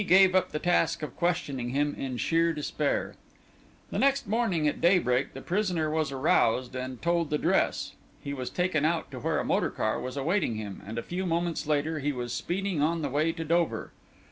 [0.07, 3.13] gave up the task of questioning him in sheer despair.
[3.91, 7.91] The next morning at daybreak the prisoner was aroused and told to dress.
[8.19, 11.27] He was taken out to where a motor car was awaiting him, and a few
[11.27, 13.91] moments later he was speeding on the way to Dover.